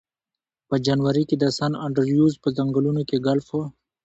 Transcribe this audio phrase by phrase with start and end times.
[0.67, 3.57] په جنوري کې د سن انډریوز په ځنګلونو کې ګلف و